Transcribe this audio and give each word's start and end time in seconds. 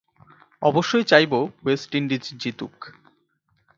অবশ্যই 0.61 1.05
চাইব 1.11 1.31
West 1.63 1.91
Indies 1.95 2.23
জিতুক। 2.41 2.75